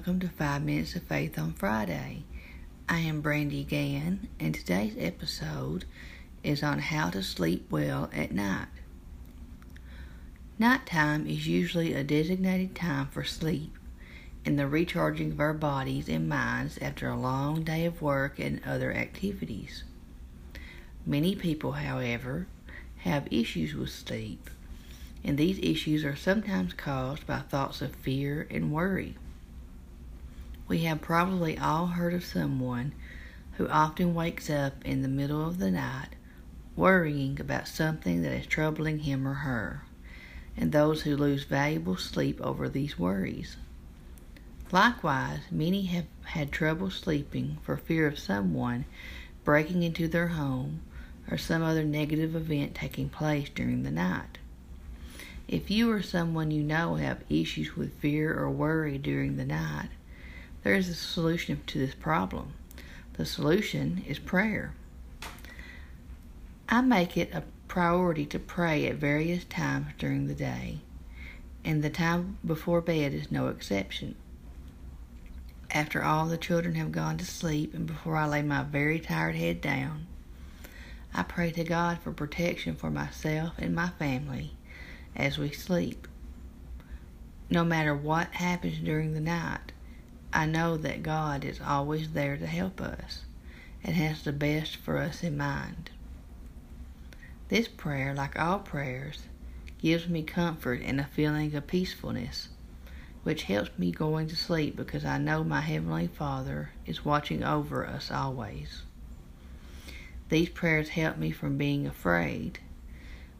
welcome 0.00 0.18
to 0.18 0.30
5 0.30 0.64
Minutes 0.64 0.96
of 0.96 1.02
Faith 1.02 1.38
on 1.38 1.52
Friday. 1.52 2.22
I 2.88 3.00
am 3.00 3.20
Brandy 3.20 3.64
Gann, 3.64 4.28
and 4.40 4.54
today's 4.54 4.94
episode 4.98 5.84
is 6.42 6.62
on 6.62 6.78
how 6.78 7.10
to 7.10 7.22
sleep 7.22 7.70
well 7.70 8.08
at 8.10 8.32
night. 8.32 8.68
Nighttime 10.58 11.26
is 11.26 11.46
usually 11.46 11.92
a 11.92 12.02
designated 12.02 12.74
time 12.74 13.08
for 13.08 13.24
sleep 13.24 13.76
and 14.46 14.58
the 14.58 14.66
recharging 14.66 15.32
of 15.32 15.40
our 15.40 15.52
bodies 15.52 16.08
and 16.08 16.26
minds 16.26 16.78
after 16.78 17.06
a 17.10 17.20
long 17.20 17.62
day 17.62 17.84
of 17.84 18.00
work 18.00 18.38
and 18.38 18.62
other 18.64 18.94
activities. 18.94 19.84
Many 21.04 21.36
people, 21.36 21.72
however, 21.72 22.46
have 23.00 23.28
issues 23.30 23.74
with 23.74 23.90
sleep, 23.90 24.48
and 25.22 25.36
these 25.36 25.58
issues 25.58 26.06
are 26.06 26.16
sometimes 26.16 26.72
caused 26.72 27.26
by 27.26 27.40
thoughts 27.40 27.82
of 27.82 27.94
fear 27.94 28.48
and 28.50 28.72
worry. 28.72 29.16
We 30.70 30.84
have 30.84 31.00
probably 31.00 31.58
all 31.58 31.88
heard 31.88 32.14
of 32.14 32.24
someone 32.24 32.92
who 33.54 33.66
often 33.66 34.14
wakes 34.14 34.48
up 34.48 34.74
in 34.84 35.02
the 35.02 35.08
middle 35.08 35.44
of 35.44 35.58
the 35.58 35.72
night 35.72 36.10
worrying 36.76 37.40
about 37.40 37.66
something 37.66 38.22
that 38.22 38.30
is 38.30 38.46
troubling 38.46 39.00
him 39.00 39.26
or 39.26 39.34
her, 39.34 39.82
and 40.56 40.70
those 40.70 41.02
who 41.02 41.16
lose 41.16 41.42
valuable 41.42 41.96
sleep 41.96 42.40
over 42.40 42.68
these 42.68 42.96
worries. 42.96 43.56
Likewise, 44.70 45.40
many 45.50 45.86
have 45.86 46.06
had 46.26 46.52
trouble 46.52 46.88
sleeping 46.88 47.58
for 47.62 47.76
fear 47.76 48.06
of 48.06 48.16
someone 48.16 48.84
breaking 49.42 49.82
into 49.82 50.06
their 50.06 50.28
home 50.28 50.82
or 51.28 51.36
some 51.36 51.64
other 51.64 51.82
negative 51.82 52.36
event 52.36 52.76
taking 52.76 53.08
place 53.08 53.48
during 53.48 53.82
the 53.82 53.90
night. 53.90 54.38
If 55.48 55.68
you 55.68 55.90
or 55.90 56.00
someone 56.00 56.52
you 56.52 56.62
know 56.62 56.94
have 56.94 57.24
issues 57.28 57.76
with 57.76 57.98
fear 57.98 58.38
or 58.38 58.48
worry 58.48 58.98
during 58.98 59.36
the 59.36 59.44
night, 59.44 59.88
there 60.62 60.74
is 60.74 60.88
a 60.88 60.94
solution 60.94 61.60
to 61.66 61.78
this 61.78 61.94
problem. 61.94 62.52
The 63.14 63.24
solution 63.24 64.04
is 64.06 64.18
prayer. 64.18 64.74
I 66.68 66.80
make 66.80 67.16
it 67.16 67.34
a 67.34 67.44
priority 67.68 68.26
to 68.26 68.38
pray 68.38 68.86
at 68.86 68.96
various 68.96 69.44
times 69.44 69.88
during 69.98 70.26
the 70.26 70.34
day, 70.34 70.80
and 71.64 71.82
the 71.82 71.90
time 71.90 72.38
before 72.44 72.80
bed 72.80 73.14
is 73.14 73.30
no 73.30 73.48
exception. 73.48 74.14
After 75.72 76.02
all 76.02 76.26
the 76.26 76.36
children 76.36 76.74
have 76.74 76.90
gone 76.90 77.16
to 77.18 77.24
sleep 77.24 77.74
and 77.74 77.86
before 77.86 78.16
I 78.16 78.26
lay 78.26 78.42
my 78.42 78.64
very 78.64 78.98
tired 78.98 79.36
head 79.36 79.60
down, 79.60 80.06
I 81.14 81.22
pray 81.22 81.52
to 81.52 81.64
God 81.64 81.98
for 81.98 82.12
protection 82.12 82.74
for 82.74 82.90
myself 82.90 83.54
and 83.58 83.74
my 83.74 83.90
family 83.90 84.52
as 85.14 85.38
we 85.38 85.50
sleep. 85.50 86.08
No 87.50 87.64
matter 87.64 87.94
what 87.94 88.32
happens 88.32 88.78
during 88.78 89.14
the 89.14 89.20
night, 89.20 89.72
I 90.32 90.46
know 90.46 90.76
that 90.76 91.02
God 91.02 91.44
is 91.44 91.60
always 91.60 92.12
there 92.12 92.36
to 92.36 92.46
help 92.46 92.80
us 92.80 93.24
and 93.82 93.96
has 93.96 94.22
the 94.22 94.32
best 94.32 94.76
for 94.76 94.98
us 94.98 95.24
in 95.24 95.36
mind. 95.36 95.90
This 97.48 97.66
prayer, 97.66 98.14
like 98.14 98.38
all 98.38 98.60
prayers, 98.60 99.24
gives 99.78 100.08
me 100.08 100.22
comfort 100.22 100.82
and 100.84 101.00
a 101.00 101.04
feeling 101.04 101.54
of 101.56 101.66
peacefulness, 101.66 102.48
which 103.24 103.44
helps 103.44 103.76
me 103.76 103.90
going 103.90 104.28
to 104.28 104.36
sleep 104.36 104.76
because 104.76 105.04
I 105.04 105.18
know 105.18 105.42
my 105.42 105.60
Heavenly 105.60 106.06
Father 106.06 106.70
is 106.86 107.04
watching 107.04 107.42
over 107.42 107.84
us 107.84 108.10
always. 108.10 108.82
These 110.28 110.50
prayers 110.50 110.90
help 110.90 111.16
me 111.16 111.32
from 111.32 111.56
being 111.58 111.88
afraid, 111.88 112.60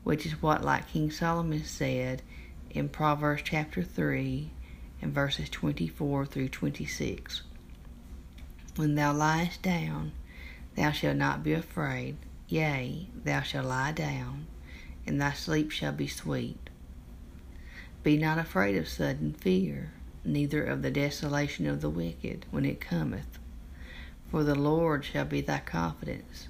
which 0.03 0.27
is 0.27 0.43
what, 0.43 0.65
like 0.65 0.89
King 0.89 1.13
Solomon 1.13 1.63
said 1.63 2.23
in 2.71 2.89
Proverbs 2.89 3.43
chapter 3.45 3.85
3 3.85 4.51
and 5.03 5.13
verses 5.13 5.49
24 5.49 6.27
through 6.27 6.49
26. 6.49 7.43
When 8.77 8.95
thou 8.95 9.13
liest 9.13 9.63
down, 9.63 10.13
thou 10.77 10.91
shalt 10.93 11.17
not 11.17 11.43
be 11.43 11.53
afraid. 11.53 12.17
Yea, 12.49 13.09
thou 13.25 13.43
shalt 13.43 13.67
lie 13.67 13.93
down, 13.93 14.47
and 15.07 15.21
thy 15.21 15.33
sleep 15.33 15.71
shall 15.71 15.93
be 15.93 16.07
sweet. 16.07 16.71
Be 18.03 18.17
not 18.17 18.39
afraid 18.39 18.77
of 18.77 18.89
sudden 18.89 19.35
fear, 19.35 19.93
neither 20.25 20.65
of 20.65 20.83
the 20.83 20.91
desolation 20.91 21.67
of 21.67 21.81
the 21.81 21.91
wicked 21.91 22.47
when 22.51 22.65
it 22.65 22.81
cometh. 22.81 23.39
For 24.31 24.45
the 24.45 24.55
Lord 24.55 25.05
shall 25.05 25.25
be 25.25 25.41
thy 25.41 25.59
confidence, 25.59 26.49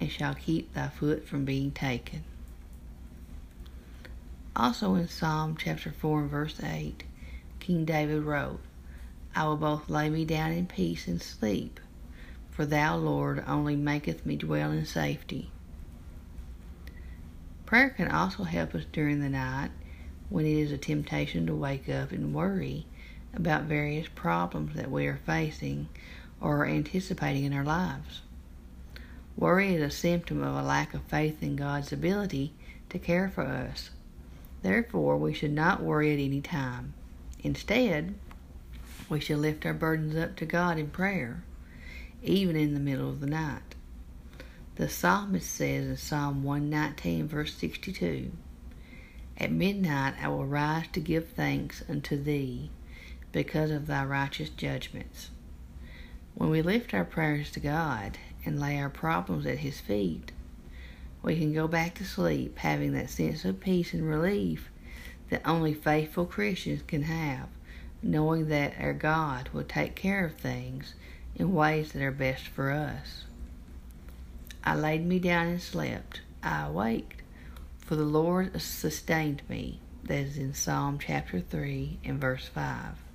and 0.00 0.10
shall 0.10 0.34
keep 0.34 0.72
thy 0.74 0.88
foot 0.88 1.26
from 1.26 1.44
being 1.44 1.70
taken. 1.70 2.24
Also 4.54 4.94
in 4.94 5.08
Psalm 5.08 5.56
chapter 5.58 5.90
4 5.92 6.20
and 6.20 6.30
verse 6.30 6.60
8, 6.62 7.04
King 7.60 7.84
David 7.84 8.22
wrote, 8.22 8.60
I 9.34 9.44
will 9.46 9.56
both 9.56 9.88
lay 9.88 10.08
me 10.10 10.24
down 10.24 10.52
in 10.52 10.66
peace 10.66 11.06
and 11.06 11.22
sleep, 11.22 11.80
for 12.50 12.66
thou, 12.66 12.96
Lord, 12.96 13.44
only 13.46 13.76
maketh 13.76 14.24
me 14.24 14.36
dwell 14.36 14.70
in 14.70 14.86
safety. 14.86 15.50
Prayer 17.66 17.90
can 17.90 18.10
also 18.10 18.44
help 18.44 18.74
us 18.74 18.84
during 18.90 19.20
the 19.20 19.28
night 19.28 19.70
when 20.30 20.46
it 20.46 20.56
is 20.56 20.72
a 20.72 20.78
temptation 20.78 21.46
to 21.46 21.54
wake 21.54 21.88
up 21.88 22.12
and 22.12 22.34
worry 22.34 22.86
about 23.34 23.64
various 23.64 24.08
problems 24.14 24.74
that 24.74 24.90
we 24.90 25.06
are 25.06 25.20
facing 25.26 25.88
or 26.40 26.62
are 26.62 26.66
anticipating 26.66 27.44
in 27.44 27.52
our 27.52 27.64
lives. 27.64 28.22
Worry 29.36 29.74
is 29.74 29.82
a 29.82 29.90
symptom 29.90 30.42
of 30.42 30.56
a 30.56 30.62
lack 30.62 30.94
of 30.94 31.02
faith 31.02 31.42
in 31.42 31.56
God's 31.56 31.92
ability 31.92 32.52
to 32.88 32.98
care 32.98 33.28
for 33.28 33.42
us. 33.42 33.90
Therefore, 34.62 35.16
we 35.16 35.32
should 35.32 35.52
not 35.52 35.82
worry 35.82 36.12
at 36.12 36.18
any 36.18 36.40
time. 36.40 36.94
Instead, 37.40 38.14
we 39.08 39.20
should 39.20 39.38
lift 39.38 39.64
our 39.64 39.74
burdens 39.74 40.16
up 40.16 40.36
to 40.36 40.46
God 40.46 40.78
in 40.78 40.88
prayer, 40.88 41.42
even 42.22 42.56
in 42.56 42.74
the 42.74 42.80
middle 42.80 43.08
of 43.08 43.20
the 43.20 43.26
night. 43.26 43.74
The 44.74 44.88
psalmist 44.88 45.50
says 45.50 45.86
in 45.86 45.96
Psalm 45.96 46.42
119, 46.42 47.26
verse 47.28 47.54
62, 47.54 48.32
At 49.36 49.52
midnight 49.52 50.14
I 50.20 50.28
will 50.28 50.46
rise 50.46 50.86
to 50.92 51.00
give 51.00 51.28
thanks 51.28 51.82
unto 51.88 52.22
thee 52.22 52.70
because 53.32 53.70
of 53.70 53.86
thy 53.86 54.04
righteous 54.04 54.50
judgments. 54.50 55.30
When 56.34 56.50
we 56.50 56.62
lift 56.62 56.94
our 56.94 57.04
prayers 57.04 57.50
to 57.52 57.60
God 57.60 58.18
and 58.44 58.60
lay 58.60 58.78
our 58.78 58.90
problems 58.90 59.46
at 59.46 59.58
His 59.58 59.80
feet, 59.80 60.32
we 61.22 61.36
can 61.36 61.52
go 61.52 61.66
back 61.66 61.94
to 61.96 62.04
sleep 62.04 62.58
having 62.58 62.92
that 62.92 63.10
sense 63.10 63.44
of 63.44 63.60
peace 63.60 63.92
and 63.92 64.08
relief 64.08 64.70
that 65.30 65.42
only 65.44 65.74
faithful 65.74 66.26
Christians 66.26 66.82
can 66.86 67.02
have, 67.02 67.48
knowing 68.02 68.48
that 68.48 68.74
our 68.80 68.92
God 68.92 69.50
will 69.52 69.64
take 69.64 69.94
care 69.94 70.24
of 70.24 70.34
things 70.34 70.94
in 71.36 71.54
ways 71.54 71.92
that 71.92 72.02
are 72.02 72.10
best 72.10 72.48
for 72.48 72.70
us. 72.70 73.24
I 74.64 74.74
laid 74.74 75.06
me 75.06 75.18
down 75.18 75.46
and 75.46 75.62
slept. 75.62 76.20
I 76.42 76.66
awaked, 76.66 77.22
for 77.78 77.96
the 77.96 78.04
Lord 78.04 78.60
sustained 78.60 79.42
me. 79.48 79.80
That 80.04 80.18
is 80.20 80.38
in 80.38 80.54
Psalm 80.54 80.98
chapter 80.98 81.40
3 81.40 81.98
and 82.04 82.20
verse 82.20 82.46
5. 82.46 83.07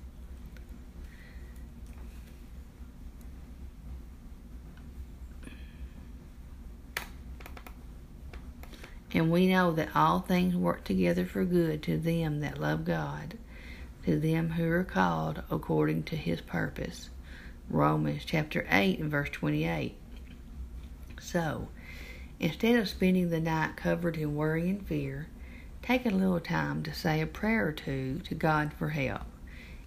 And 9.14 9.30
we 9.30 9.46
know 9.46 9.70
that 9.70 9.94
all 9.94 10.18
things 10.18 10.56
work 10.56 10.82
together 10.82 11.24
for 11.24 11.44
good 11.44 11.84
to 11.84 11.96
them 11.96 12.40
that 12.40 12.60
love 12.60 12.84
God, 12.84 13.38
to 14.04 14.18
them 14.18 14.50
who 14.50 14.68
are 14.68 14.82
called 14.82 15.44
according 15.52 16.02
to 16.04 16.16
his 16.16 16.40
purpose. 16.40 17.10
Romans 17.70 18.24
chapter 18.26 18.66
8 18.68 18.98
and 18.98 19.10
verse 19.10 19.30
28. 19.30 19.94
So, 21.20 21.68
instead 22.40 22.74
of 22.74 22.88
spending 22.88 23.30
the 23.30 23.40
night 23.40 23.76
covered 23.76 24.16
in 24.16 24.34
worry 24.34 24.68
and 24.68 24.84
fear, 24.84 25.28
take 25.80 26.04
a 26.04 26.10
little 26.10 26.40
time 26.40 26.82
to 26.82 26.92
say 26.92 27.20
a 27.20 27.26
prayer 27.26 27.68
or 27.68 27.72
two 27.72 28.18
to 28.24 28.34
God 28.34 28.72
for 28.76 28.88
help, 28.88 29.26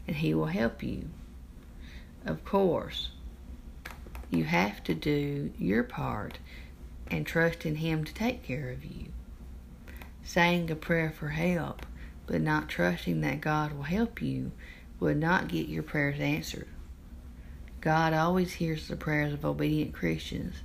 and 0.07 0.15
He 0.15 0.33
will 0.33 0.45
help 0.45 0.81
you. 0.81 1.09
Of 2.25 2.45
course, 2.45 3.09
you 4.31 4.45
have 4.45 4.81
to 4.85 4.95
do 4.95 5.51
your 5.57 5.83
part 5.83 6.39
and 7.11 7.25
trust 7.25 7.65
in 7.65 7.75
Him 7.75 8.05
to 8.05 8.13
take 8.13 8.43
care 8.43 8.69
of 8.69 8.85
you. 8.85 9.07
Saying 10.27 10.69
a 10.69 10.75
prayer 10.75 11.09
for 11.09 11.29
help, 11.29 11.85
but 12.25 12.41
not 12.41 12.67
trusting 12.67 13.21
that 13.21 13.39
God 13.39 13.71
will 13.71 13.83
help 13.83 14.21
you, 14.21 14.51
would 14.99 15.15
not 15.15 15.47
get 15.47 15.69
your 15.69 15.83
prayers 15.83 16.19
answered. 16.19 16.67
God 17.79 18.11
always 18.11 18.55
hears 18.55 18.89
the 18.89 18.97
prayers 18.97 19.31
of 19.31 19.45
obedient 19.45 19.93
Christians, 19.93 20.55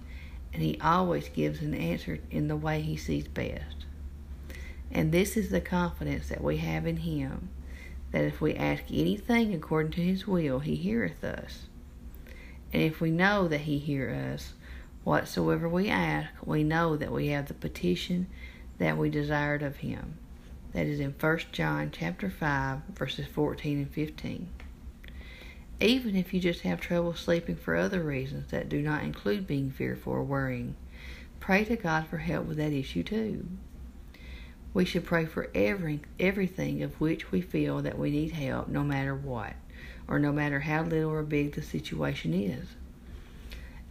and 0.53 0.65
He 0.65 0.81
always 0.81 1.29
gives 1.29 1.61
an 1.61 1.75
answer 1.75 2.19
in 2.29 2.49
the 2.49 2.57
way 2.57 2.81
He 2.81 2.97
sees 2.97 3.29
best. 3.29 3.87
And 4.91 5.13
this 5.13 5.37
is 5.37 5.51
the 5.51 5.61
confidence 5.61 6.29
that 6.29 6.43
we 6.43 6.57
have 6.57 6.85
in 6.85 6.97
Him, 6.97 7.49
that 8.11 8.25
if 8.25 8.41
we 8.41 8.57
ask 8.57 8.83
anything 8.91 9.55
according 9.55 9.93
to 9.93 10.03
His 10.03 10.27
will, 10.27 10.59
He 10.59 10.75
heareth 10.75 11.23
us. 11.23 11.69
And 12.73 12.83
if 12.83 13.01
we 13.01 13.13
know 13.13 13.47
that 13.47 13.61
He 13.61 13.79
hear 13.79 14.11
us, 14.11 14.55
whatsoever 15.05 15.69
we 15.69 15.89
ask, 15.89 16.31
we 16.45 16.65
know 16.65 16.97
that 16.97 17.13
we 17.13 17.29
have 17.29 17.47
the 17.47 17.55
petition 17.55 18.27
that 18.79 18.97
we 18.99 19.11
desired 19.11 19.63
of 19.63 19.77
Him. 19.79 20.15
That 20.73 20.87
is 20.87 21.01
in 21.01 21.15
1 21.19 21.39
John 21.53 21.91
chapter 21.93 22.31
5, 22.31 22.79
verses 22.95 23.27
14 23.27 23.79
and 23.79 23.91
15. 23.91 24.49
even 25.81 26.15
if 26.15 26.33
you 26.33 26.41
just 26.41 26.61
have 26.61 26.81
trouble 26.81 27.15
sleeping 27.15 27.57
for 27.57 27.77
other 27.77 28.03
reasons 28.03 28.51
that 28.51 28.69
do 28.69 28.81
not 28.81 29.03
include 29.03 29.47
being 29.47 29.71
fearful 29.71 30.13
or 30.13 30.23
worrying. 30.23 30.77
Pray 31.41 31.65
to 31.65 31.77
God 31.77 32.07
for 32.07 32.19
help 32.19 32.47
with 32.47 32.57
that 32.59 32.73
issue 32.73 33.03
too. 33.03 33.47
We 34.73 34.85
should 34.85 35.05
pray 35.05 35.27
for 35.27 35.51
every, 35.55 36.01
everything 36.21 36.83
of 36.83 37.01
which 37.01 37.31
we 37.33 37.41
feel 37.41 37.83
that 37.83 37.99
we 37.99 38.11
need 38.11 38.33
help, 38.33 38.69
no 38.69 38.83
matter 38.85 39.15
what, 39.15 39.55
or 40.09 40.19
no 40.19 40.33
matter 40.33 40.61
how 40.61 40.83
little 40.85 41.11
or 41.11 41.23
big 41.23 41.55
the 41.55 41.63
situation 41.63 42.33
is. 42.33 42.69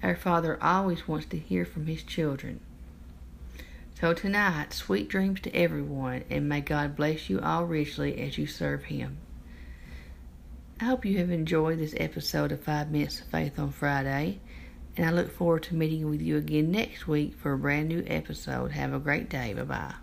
Our 0.02 0.16
Father 0.16 0.58
always 0.64 1.08
wants 1.08 1.28
to 1.28 1.38
hear 1.38 1.66
from 1.66 1.86
His 1.86 2.04
children. 2.04 2.62
So 4.02 4.16
tonight, 4.16 4.74
sweet 4.74 5.10
dreams 5.10 5.42
to 5.42 5.56
everyone, 5.56 6.24
and 6.28 6.50
may 6.50 6.62
God 6.62 6.96
bless 6.96 7.30
you 7.30 7.40
all 7.40 7.66
richly 7.66 8.20
as 8.20 8.36
you 8.36 8.48
serve 8.48 8.86
Him. 8.86 9.20
I 10.80 10.86
hope 10.86 11.06
you 11.06 11.20
have 11.20 11.30
enjoyed 11.30 11.78
this 11.78 11.94
episode 11.96 12.52
of 12.52 12.64
Five 12.64 12.90
Minutes 12.90 13.22
of 13.22 13.28
Faith 13.28 13.60
on 13.60 13.72
Friday, 13.72 14.40
and 14.98 15.06
I 15.06 15.12
look 15.12 15.32
forward 15.32 15.62
to 15.64 15.76
meeting 15.76 16.10
with 16.10 16.20
you 16.20 16.38
again 16.38 16.72
next 16.72 17.08
week 17.08 17.36
for 17.36 17.54
a 17.54 17.60
brand 17.60 17.90
new 17.90 18.04
episode. 18.08 18.72
Have 18.72 18.92
a 18.92 18.98
great 18.98 19.30
day. 19.30 19.54
Bye 19.54 19.66
bye. 19.66 19.94